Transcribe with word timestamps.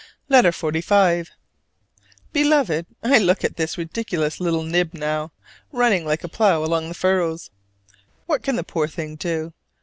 LETTER 0.29 0.49
XLV. 0.49 1.29
Beloved: 2.33 2.87
I 3.03 3.19
look 3.19 3.43
at 3.43 3.55
this 3.57 3.77
ridiculous 3.77 4.39
little 4.39 4.63
nib 4.63 4.95
now, 4.95 5.31
running 5.71 6.05
like 6.07 6.23
a 6.23 6.27
plow 6.27 6.63
along 6.63 6.87
the 6.87 6.95
furrows! 6.95 7.51
What 8.25 8.41
can 8.41 8.55
the 8.55 8.63
poor 8.63 8.87
thing 8.87 9.15
do? 9.15 9.53